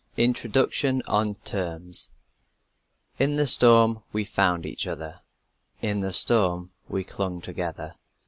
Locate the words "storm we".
3.45-4.25, 6.11-7.03